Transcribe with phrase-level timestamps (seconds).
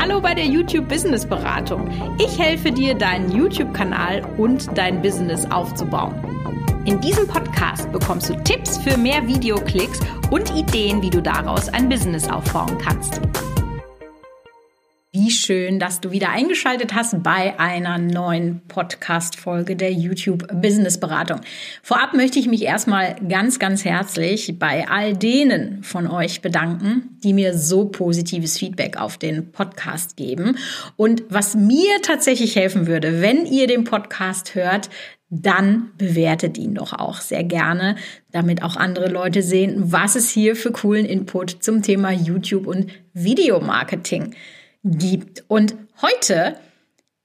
[0.00, 1.90] Hallo bei der YouTube Business Beratung.
[2.20, 6.14] Ich helfe dir, deinen YouTube-Kanal und dein Business aufzubauen.
[6.84, 9.98] In diesem Podcast bekommst du Tipps für mehr Videoklicks
[10.30, 13.20] und Ideen, wie du daraus ein Business aufbauen kannst.
[15.10, 21.40] Wie schön, dass du wieder eingeschaltet hast bei einer neuen Podcast-Folge der YouTube Business Beratung.
[21.82, 27.32] Vorab möchte ich mich erstmal ganz, ganz herzlich bei all denen von euch bedanken, die
[27.32, 30.58] mir so positives Feedback auf den Podcast geben.
[30.96, 34.90] Und was mir tatsächlich helfen würde, wenn ihr den Podcast hört,
[35.30, 37.96] dann bewertet ihn doch auch sehr gerne,
[38.30, 42.88] damit auch andere Leute sehen, was es hier für coolen Input zum Thema YouTube und
[43.14, 44.36] Videomarketing gibt
[44.84, 45.44] gibt.
[45.48, 46.58] Und heute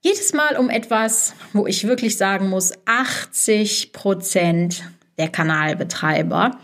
[0.01, 4.83] geht es mal um etwas, wo ich wirklich sagen muss, 80 Prozent
[5.17, 6.59] der Kanalbetreiber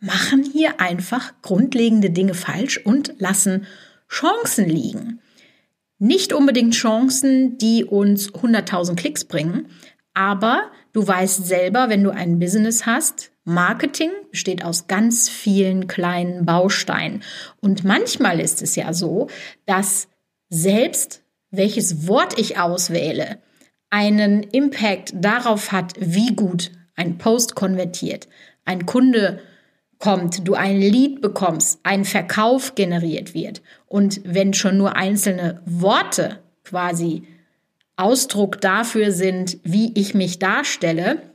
[0.00, 3.66] machen hier einfach grundlegende Dinge falsch und lassen
[4.08, 5.20] Chancen liegen.
[5.98, 9.68] Nicht unbedingt Chancen, die uns 100.000 Klicks bringen,
[10.14, 16.44] aber du weißt selber, wenn du ein Business hast, Marketing besteht aus ganz vielen kleinen
[16.44, 17.22] Bausteinen.
[17.60, 19.28] Und manchmal ist es ja so,
[19.66, 20.08] dass
[20.52, 23.38] selbst welches Wort ich auswähle,
[23.88, 28.28] einen Impact darauf hat, wie gut ein Post konvertiert,
[28.66, 29.40] ein Kunde
[29.98, 33.62] kommt, du ein Lead bekommst, ein Verkauf generiert wird.
[33.86, 37.22] Und wenn schon nur einzelne Worte quasi
[37.96, 41.31] Ausdruck dafür sind, wie ich mich darstelle,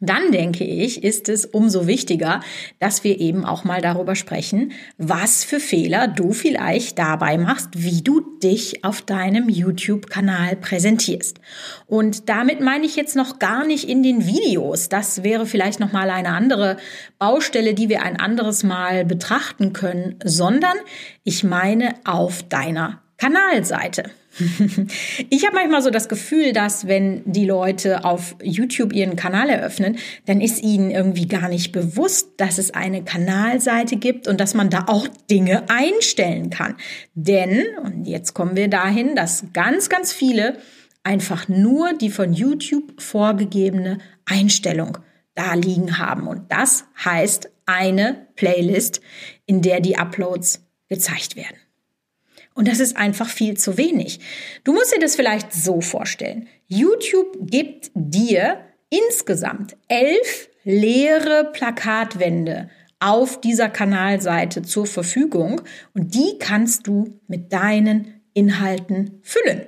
[0.00, 2.40] dann denke ich, ist es umso wichtiger,
[2.78, 8.00] dass wir eben auch mal darüber sprechen, was für Fehler du vielleicht dabei machst, wie
[8.00, 11.38] du dich auf deinem YouTube-Kanal präsentierst.
[11.86, 14.88] Und damit meine ich jetzt noch gar nicht in den Videos.
[14.88, 16.78] Das wäre vielleicht noch mal eine andere
[17.18, 20.76] Baustelle, die wir ein anderes Mal betrachten können, sondern
[21.24, 24.04] ich meine auf deiner Kanalseite.
[25.30, 29.98] Ich habe manchmal so das Gefühl, dass wenn die Leute auf YouTube ihren Kanal eröffnen,
[30.26, 34.70] dann ist ihnen irgendwie gar nicht bewusst, dass es eine Kanalseite gibt und dass man
[34.70, 36.76] da auch Dinge einstellen kann.
[37.14, 40.58] Denn, und jetzt kommen wir dahin, dass ganz, ganz viele
[41.02, 44.98] einfach nur die von YouTube vorgegebene Einstellung
[45.34, 46.26] da liegen haben.
[46.26, 49.00] Und das heißt eine Playlist,
[49.46, 51.59] in der die Uploads gezeigt werden.
[52.54, 54.20] Und das ist einfach viel zu wenig.
[54.64, 56.48] Du musst dir das vielleicht so vorstellen.
[56.66, 62.68] YouTube gibt dir insgesamt elf leere Plakatwände
[62.98, 65.62] auf dieser Kanalseite zur Verfügung
[65.94, 69.66] und die kannst du mit deinen Inhalten füllen.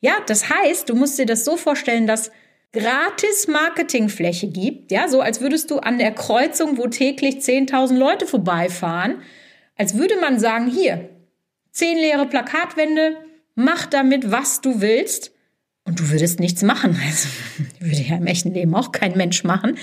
[0.00, 2.30] Ja, das heißt, du musst dir das so vorstellen, dass
[2.72, 8.26] gratis Marketingfläche gibt, ja, so als würdest du an der Kreuzung, wo täglich 10.000 Leute
[8.26, 9.22] vorbeifahren,
[9.76, 11.10] als würde man sagen, hier,
[11.72, 13.16] zehn leere Plakatwände,
[13.54, 15.32] mach damit, was du willst.
[15.84, 16.96] Und du würdest nichts machen.
[17.06, 17.28] Also,
[17.80, 19.76] würde ja im echten Leben auch kein Mensch machen.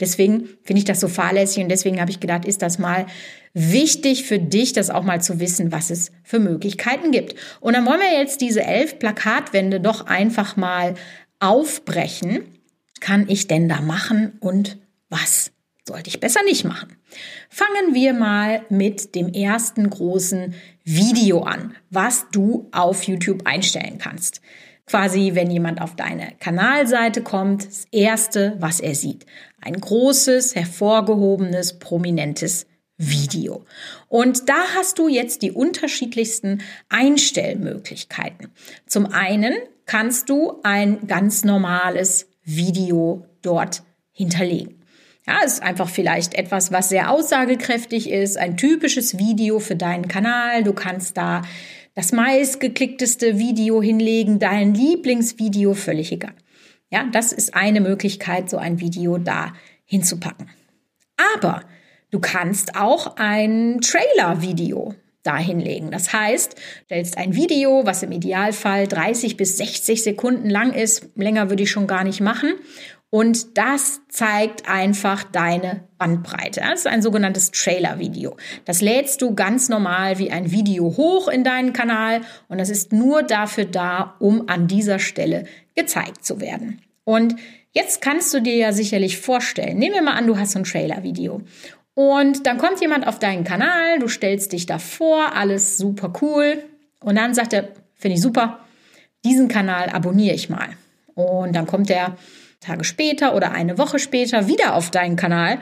[0.00, 3.06] Deswegen finde ich das so fahrlässig und deswegen habe ich gedacht, ist das mal
[3.54, 7.36] wichtig für dich, das auch mal zu wissen, was es für Möglichkeiten gibt.
[7.60, 10.94] Und dann wollen wir jetzt diese elf Plakatwände doch einfach mal
[11.38, 12.40] aufbrechen.
[13.00, 14.78] Kann ich denn da machen und
[15.08, 15.53] was
[15.86, 16.96] sollte ich besser nicht machen?
[17.50, 24.40] Fangen wir mal mit dem ersten großen Video an, was du auf YouTube einstellen kannst.
[24.86, 29.24] Quasi, wenn jemand auf deine Kanalseite kommt, das erste, was er sieht.
[29.60, 33.64] Ein großes, hervorgehobenes, prominentes Video.
[34.08, 38.52] Und da hast du jetzt die unterschiedlichsten Einstellmöglichkeiten.
[38.86, 39.54] Zum einen
[39.86, 44.83] kannst du ein ganz normales Video dort hinterlegen.
[45.26, 50.62] Ja, ist einfach vielleicht etwas, was sehr aussagekräftig ist, ein typisches Video für deinen Kanal.
[50.64, 51.42] Du kannst da
[51.94, 56.34] das meistgeklickteste Video hinlegen, dein Lieblingsvideo, völlig egal.
[56.90, 59.54] Ja, das ist eine Möglichkeit, so ein Video da
[59.86, 60.50] hinzupacken.
[61.34, 61.62] Aber
[62.10, 65.90] du kannst auch ein Trailer-Video da hinlegen.
[65.90, 66.54] Das heißt,
[66.84, 71.70] stellst ein Video, was im Idealfall 30 bis 60 Sekunden lang ist, länger würde ich
[71.70, 72.52] schon gar nicht machen,
[73.14, 76.62] und das zeigt einfach deine Bandbreite.
[76.62, 78.36] Das ist ein sogenanntes Trailer-Video.
[78.64, 82.92] Das lädst du ganz normal wie ein Video hoch in deinen Kanal und das ist
[82.92, 85.44] nur dafür da, um an dieser Stelle
[85.76, 86.82] gezeigt zu werden.
[87.04, 87.36] Und
[87.70, 90.64] jetzt kannst du dir ja sicherlich vorstellen, nehmen wir mal an, du hast so ein
[90.64, 91.40] Trailer-Video
[91.94, 96.64] und dann kommt jemand auf deinen Kanal, du stellst dich da vor, alles super cool
[96.98, 98.58] und dann sagt er, finde ich super,
[99.24, 100.70] diesen Kanal abonniere ich mal.
[101.14, 102.16] Und dann kommt der
[102.64, 105.58] Tage später oder eine Woche später wieder auf deinen Kanal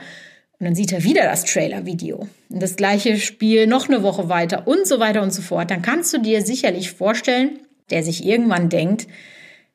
[0.59, 2.27] Und dann sieht er wieder das Trailer-Video.
[2.49, 5.71] Und das gleiche Spiel noch eine Woche weiter und so weiter und so fort.
[5.71, 7.59] Dann kannst du dir sicherlich vorstellen,
[7.89, 9.07] der sich irgendwann denkt,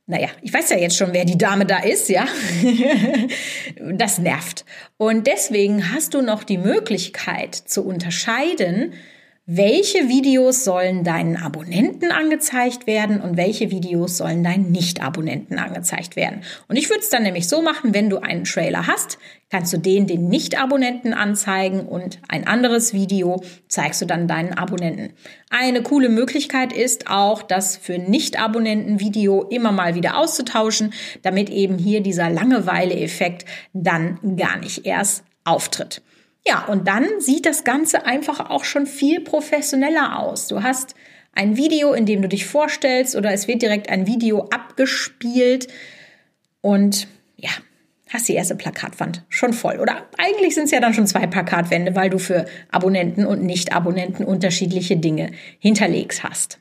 [0.06, 2.26] naja, ich weiß ja jetzt schon, wer die Dame da ist, ja.
[3.92, 4.64] das nervt.
[4.96, 8.94] Und deswegen hast du noch die Möglichkeit zu unterscheiden,
[9.50, 16.42] welche Videos sollen deinen Abonnenten angezeigt werden und welche Videos sollen deinen Nicht-Abonnenten angezeigt werden.
[16.68, 19.16] Und ich würde es dann nämlich so machen, wenn du einen Trailer hast,
[19.48, 25.14] kannst du den den Nicht-Abonnenten anzeigen und ein anderes Video zeigst du dann deinen Abonnenten.
[25.48, 30.92] Eine coole Möglichkeit ist auch, das für Nicht-Abonnenten Video immer mal wieder auszutauschen,
[31.22, 36.02] damit eben hier dieser Langeweile-Effekt dann gar nicht erst auftritt.
[36.46, 40.49] Ja, und dann sieht das Ganze einfach auch schon viel professioneller aus.
[40.49, 40.94] Du hast
[41.32, 45.69] ein Video, in dem du dich vorstellst oder es wird direkt ein Video abgespielt
[46.61, 47.06] und
[47.37, 47.50] ja,
[48.08, 49.79] hast die erste Plakatwand schon voll.
[49.79, 54.25] Oder eigentlich sind es ja dann schon zwei Plakatwände, weil du für Abonnenten und Nicht-Abonnenten
[54.25, 56.58] unterschiedliche Dinge hinterlegt hast.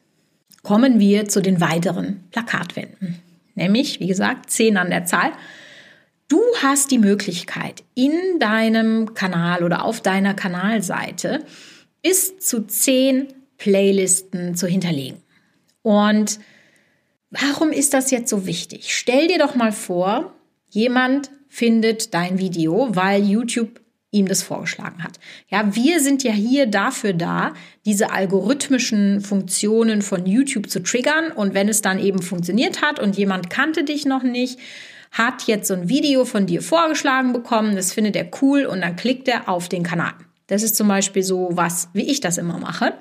[0.64, 3.20] Kommen wir zu den weiteren Plakatwänden.
[3.56, 5.32] Nämlich, wie gesagt, zehn an der Zahl.
[6.28, 11.46] Du hast die Möglichkeit, in deinem Kanal oder auf deiner Kanalseite
[12.02, 13.28] bis zu zehn
[13.58, 15.22] Playlisten zu hinterlegen.
[15.84, 16.40] Und
[17.30, 18.94] warum ist das jetzt so wichtig?
[18.94, 20.34] Stell dir doch mal vor,
[20.70, 23.80] jemand findet dein Video, weil YouTube
[24.12, 25.20] ihm das vorgeschlagen hat.
[25.50, 27.54] Ja, wir sind ja hier dafür da,
[27.86, 31.32] diese algorithmischen Funktionen von YouTube zu triggern.
[31.32, 34.60] Und wenn es dann eben funktioniert hat und jemand kannte dich noch nicht,
[35.12, 38.96] hat jetzt so ein Video von dir vorgeschlagen bekommen, das findet er cool und dann
[38.96, 40.14] klickt er auf den Kanal.
[40.48, 42.94] Das ist zum Beispiel so was, wie ich das immer mache.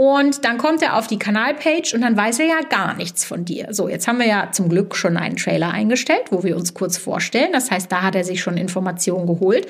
[0.00, 3.44] Und dann kommt er auf die Kanalpage und dann weiß er ja gar nichts von
[3.44, 3.74] dir.
[3.74, 6.96] So, jetzt haben wir ja zum Glück schon einen Trailer eingestellt, wo wir uns kurz
[6.96, 7.52] vorstellen.
[7.52, 9.66] Das heißt, da hat er sich schon Informationen geholt.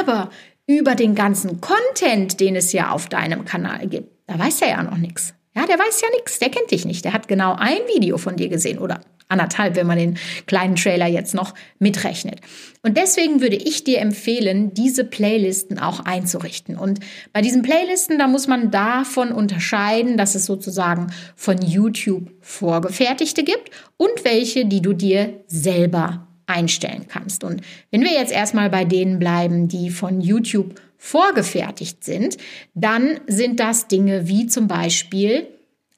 [0.00, 0.30] Aber
[0.68, 4.82] über den ganzen Content, den es ja auf deinem Kanal gibt, da weiß er ja
[4.84, 5.34] noch nichts.
[5.56, 7.04] Ja, der weiß ja nichts, der kennt dich nicht.
[7.04, 11.06] Der hat genau ein Video von dir gesehen oder anderthalb, wenn man den kleinen Trailer
[11.06, 12.40] jetzt noch mitrechnet.
[12.82, 16.76] Und deswegen würde ich dir empfehlen, diese Playlisten auch einzurichten.
[16.76, 17.00] Und
[17.32, 23.70] bei diesen Playlisten, da muss man davon unterscheiden, dass es sozusagen von YouTube vorgefertigte gibt
[23.96, 27.44] und welche, die du dir selber einstellen kannst.
[27.44, 27.60] Und
[27.90, 32.38] wenn wir jetzt erstmal bei denen bleiben, die von YouTube vorgefertigt sind,
[32.74, 35.46] dann sind das Dinge wie zum Beispiel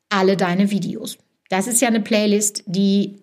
[0.08, 1.18] alle deine Videos.
[1.50, 3.16] Das ist ja eine Playlist, die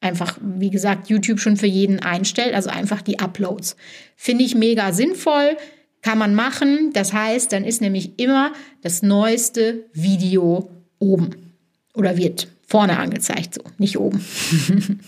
[0.00, 3.76] einfach, wie gesagt, YouTube schon für jeden einstellt, also einfach die Uploads.
[4.16, 5.56] Finde ich mega sinnvoll,
[6.00, 6.92] kann man machen.
[6.92, 8.52] Das heißt, dann ist nämlich immer
[8.82, 11.52] das neueste Video oben
[11.94, 14.24] oder wird vorne angezeigt, so, nicht oben.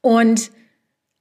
[0.00, 0.50] Und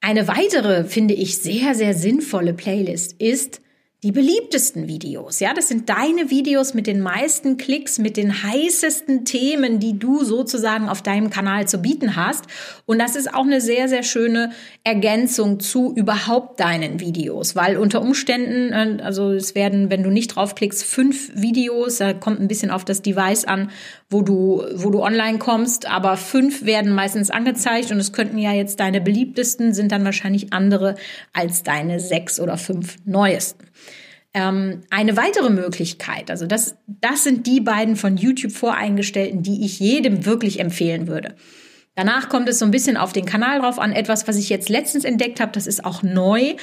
[0.01, 3.61] eine weitere, finde ich, sehr, sehr sinnvolle Playlist ist
[4.03, 5.39] die beliebtesten Videos.
[5.39, 10.25] Ja, das sind deine Videos mit den meisten Klicks, mit den heißesten Themen, die du
[10.25, 12.44] sozusagen auf deinem Kanal zu bieten hast.
[12.85, 14.51] Und das ist auch eine sehr, sehr schöne
[14.83, 20.35] Ergänzung zu überhaupt deinen Videos, weil unter Umständen, äh, also es werden, wenn du nicht
[20.35, 23.71] draufklickst, fünf Videos, da kommt ein bisschen auf das Device an,
[24.09, 28.51] wo du, wo du online kommst, aber fünf werden meistens angezeigt und es könnten ja
[28.51, 30.95] jetzt deine beliebtesten, sind dann wahrscheinlich andere
[31.31, 33.63] als deine sechs oder fünf neuesten.
[34.33, 39.80] Ähm, eine weitere Möglichkeit, also das, das sind die beiden von YouTube voreingestellten, die ich
[39.80, 41.36] jedem wirklich empfehlen würde.
[41.96, 43.91] Danach kommt es so ein bisschen auf den Kanal drauf an.
[43.91, 46.55] Etwas, was ich jetzt letztens entdeckt habe, das ist auch neu,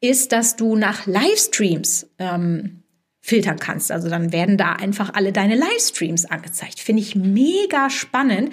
[0.00, 2.82] ist, dass du nach Livestreams ähm,
[3.20, 3.92] filtern kannst.
[3.92, 6.80] Also dann werden da einfach alle deine Livestreams angezeigt.
[6.80, 8.52] Finde ich mega spannend.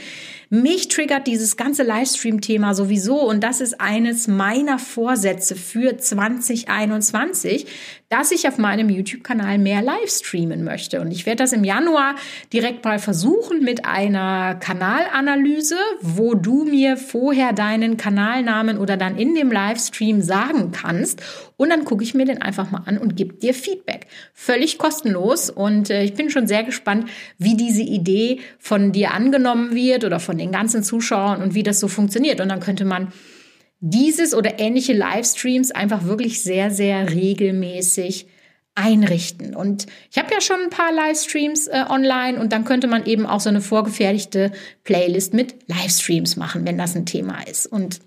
[0.53, 7.67] Mich triggert dieses ganze Livestream-Thema sowieso und das ist eines meiner Vorsätze für 2021,
[8.09, 10.99] dass ich auf meinem YouTube-Kanal mehr Livestreamen möchte.
[10.99, 12.15] Und ich werde das im Januar
[12.51, 19.33] direkt mal versuchen mit einer Kanalanalyse, wo du mir vorher deinen Kanalnamen oder dann in
[19.33, 21.21] dem Livestream sagen kannst.
[21.55, 24.07] Und dann gucke ich mir den einfach mal an und gebe dir Feedback.
[24.33, 25.49] Völlig kostenlos.
[25.49, 30.19] Und äh, ich bin schon sehr gespannt, wie diese Idee von dir angenommen wird oder
[30.19, 32.41] von den ganzen Zuschauern und wie das so funktioniert.
[32.41, 33.13] Und dann könnte man
[33.79, 38.27] dieses oder ähnliche Livestreams einfach wirklich sehr, sehr regelmäßig
[38.75, 39.55] einrichten.
[39.55, 43.25] Und ich habe ja schon ein paar Livestreams äh, online und dann könnte man eben
[43.25, 44.51] auch so eine vorgefertigte
[44.83, 47.67] Playlist mit Livestreams machen, wenn das ein Thema ist.
[47.67, 47.99] Und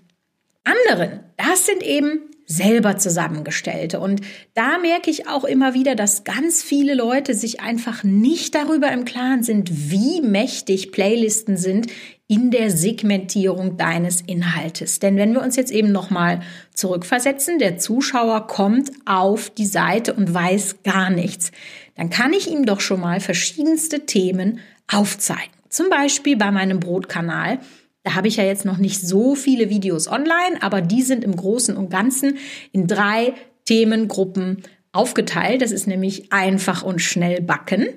[0.63, 3.99] anderen, das sind eben selber zusammengestellte.
[3.99, 4.21] Und
[4.53, 9.05] da merke ich auch immer wieder, dass ganz viele Leute sich einfach nicht darüber im
[9.05, 11.87] Klaren sind, wie mächtig Playlisten sind
[12.27, 14.99] in der Segmentierung deines Inhaltes.
[14.99, 16.41] Denn wenn wir uns jetzt eben nochmal
[16.73, 21.51] zurückversetzen, der Zuschauer kommt auf die Seite und weiß gar nichts,
[21.95, 24.59] dann kann ich ihm doch schon mal verschiedenste Themen
[24.91, 25.53] aufzeigen.
[25.69, 27.59] Zum Beispiel bei meinem Brotkanal.
[28.03, 31.35] Da habe ich ja jetzt noch nicht so viele Videos online, aber die sind im
[31.35, 32.37] Großen und Ganzen
[32.71, 33.33] in drei
[33.65, 35.61] Themengruppen aufgeteilt.
[35.61, 37.87] Das ist nämlich einfach und schnell backen,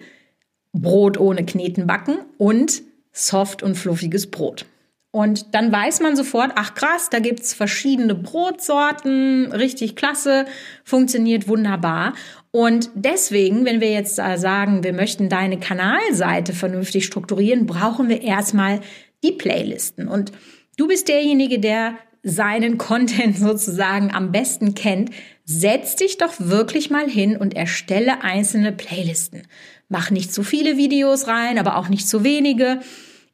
[0.72, 2.82] Brot ohne Kneten backen und
[3.18, 4.66] soft und fluffiges Brot.
[5.10, 10.44] Und dann weiß man sofort, ach krass, da gibt's verschiedene Brotsorten, richtig klasse,
[10.84, 12.12] funktioniert wunderbar.
[12.50, 18.80] Und deswegen, wenn wir jetzt sagen, wir möchten deine Kanalseite vernünftig strukturieren, brauchen wir erstmal
[19.24, 20.08] die Playlisten.
[20.08, 20.32] Und
[20.76, 25.10] du bist derjenige, der seinen Content sozusagen am besten kennt.
[25.44, 29.46] Setz dich doch wirklich mal hin und erstelle einzelne Playlisten.
[29.88, 32.80] Mach nicht zu viele Videos rein, aber auch nicht zu wenige.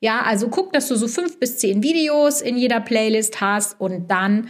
[0.05, 4.11] Ja, also guck, dass du so fünf bis zehn Videos in jeder Playlist hast und
[4.11, 4.49] dann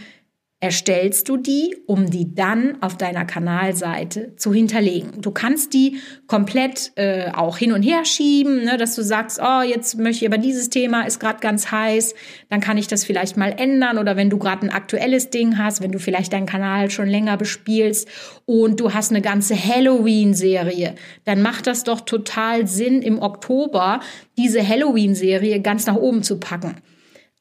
[0.65, 5.21] erstellst du die, um die dann auf deiner Kanalseite zu hinterlegen.
[5.21, 9.61] Du kannst die komplett äh, auch hin und her schieben, ne, dass du sagst, oh,
[9.61, 12.15] jetzt möchte ich aber dieses Thema ist gerade ganz heiß,
[12.49, 15.83] dann kann ich das vielleicht mal ändern oder wenn du gerade ein aktuelles Ding hast,
[15.83, 18.07] wenn du vielleicht deinen Kanal schon länger bespielst
[18.45, 20.95] und du hast eine ganze Halloween-Serie,
[21.25, 23.99] dann macht das doch total Sinn, im Oktober
[24.35, 26.77] diese Halloween-Serie ganz nach oben zu packen.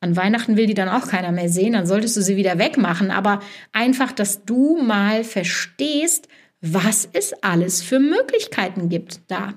[0.05, 3.11] An Weihnachten will die dann auch keiner mehr sehen, dann solltest du sie wieder wegmachen.
[3.11, 3.41] Aber
[3.73, 6.29] einfach, dass du mal verstehst,
[6.61, 9.55] was es alles für Möglichkeiten gibt da.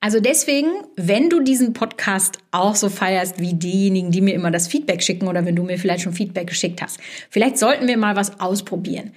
[0.00, 0.66] Also deswegen,
[0.96, 5.28] wenn du diesen Podcast auch so feierst wie diejenigen, die mir immer das Feedback schicken
[5.28, 6.98] oder wenn du mir vielleicht schon Feedback geschickt hast,
[7.30, 9.12] vielleicht sollten wir mal was ausprobieren.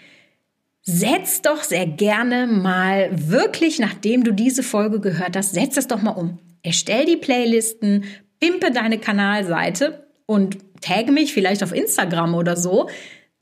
[0.83, 6.03] Setz doch sehr gerne mal wirklich, nachdem du diese Folge gehört hast, setz das doch
[6.03, 6.37] mal um.
[6.61, 8.03] Erstell die Playlisten,
[8.39, 12.89] pimpe deine Kanalseite und tag mich vielleicht auf Instagram oder so.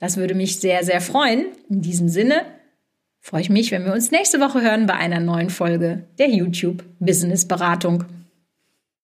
[0.00, 1.46] Das würde mich sehr, sehr freuen.
[1.68, 2.42] In diesem Sinne
[3.20, 6.82] freue ich mich, wenn wir uns nächste Woche hören bei einer neuen Folge der YouTube
[6.98, 8.04] Business Beratung.